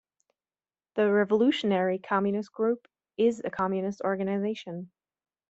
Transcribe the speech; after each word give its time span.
The 0.95 1.11
Revolutionary 1.11 1.99
Communist 1.99 2.51
Group 2.53 2.87
is 3.17 3.39
a 3.45 3.51
communist 3.51 4.01
organisation. 4.01 4.89